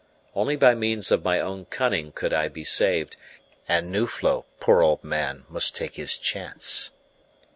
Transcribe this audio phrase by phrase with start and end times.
[0.33, 3.17] Only by means of my own cunning could I be saved,
[3.67, 6.89] and Nuflo, poor old man, must take his chance.